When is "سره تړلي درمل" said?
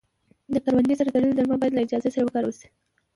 0.99-1.57